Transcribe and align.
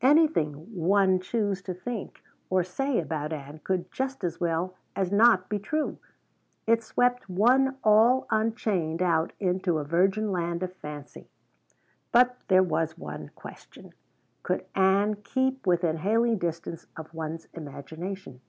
Anything 0.00 0.52
one 0.74 1.20
choose 1.20 1.60
to 1.60 1.74
think 1.74 2.22
or 2.48 2.64
say 2.64 2.98
about 2.98 3.30
Ann 3.30 3.60
could 3.62 3.92
just 3.92 4.24
as 4.24 4.40
well 4.40 4.74
as 4.96 5.12
not 5.12 5.50
be 5.50 5.58
true. 5.58 5.98
It 6.66 6.82
swept 6.82 7.28
one 7.28 7.76
all 7.84 8.26
unchained 8.30 9.02
out 9.02 9.34
into 9.38 9.76
a 9.76 9.84
virgin 9.84 10.32
land 10.32 10.62
of 10.62 10.72
fancy. 10.72 11.28
There 12.48 12.62
was 12.62 12.94
but 12.94 12.98
one 12.98 13.28
question. 13.34 13.92
Could 14.42 14.64
Ann 14.74 15.16
keep 15.16 15.66
within 15.66 15.98
hailing 15.98 16.38
distance 16.38 16.86
of 16.96 17.12
one's 17.12 17.46
imagination? 17.52 18.40